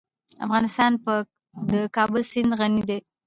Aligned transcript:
افغانستان 0.45 0.91
په 1.03 1.13
د 1.71 1.73
کابل 1.95 2.21
سیند 2.31 2.51
غني 2.59 2.83
دی. 2.89 2.99